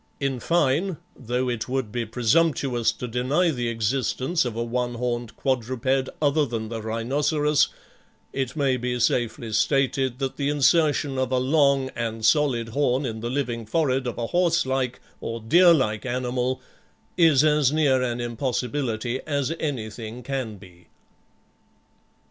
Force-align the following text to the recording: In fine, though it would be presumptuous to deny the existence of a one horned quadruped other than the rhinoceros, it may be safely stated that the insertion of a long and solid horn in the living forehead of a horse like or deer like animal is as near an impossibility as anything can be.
In 0.19 0.39
fine, 0.39 0.97
though 1.15 1.47
it 1.47 1.69
would 1.69 1.91
be 1.91 2.07
presumptuous 2.07 2.91
to 2.93 3.07
deny 3.07 3.51
the 3.51 3.67
existence 3.67 4.45
of 4.45 4.55
a 4.55 4.63
one 4.63 4.95
horned 4.95 5.35
quadruped 5.35 6.09
other 6.19 6.43
than 6.43 6.69
the 6.69 6.81
rhinoceros, 6.81 7.67
it 8.33 8.55
may 8.55 8.77
be 8.77 8.99
safely 8.99 9.53
stated 9.53 10.17
that 10.17 10.37
the 10.37 10.49
insertion 10.49 11.19
of 11.19 11.31
a 11.31 11.37
long 11.37 11.91
and 11.95 12.25
solid 12.25 12.69
horn 12.69 13.05
in 13.05 13.19
the 13.19 13.29
living 13.29 13.63
forehead 13.67 14.07
of 14.07 14.17
a 14.17 14.25
horse 14.25 14.65
like 14.65 14.99
or 15.19 15.39
deer 15.39 15.71
like 15.71 16.03
animal 16.03 16.59
is 17.15 17.43
as 17.43 17.71
near 17.71 18.01
an 18.01 18.19
impossibility 18.19 19.21
as 19.27 19.53
anything 19.59 20.23
can 20.23 20.57
be. 20.57 20.87